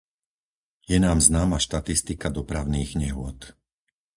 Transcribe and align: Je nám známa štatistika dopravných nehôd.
Je 0.91 0.97
nám 1.05 1.19
známa 1.27 1.57
štatistika 1.65 2.27
dopravných 2.37 2.91
nehôd. 3.03 3.37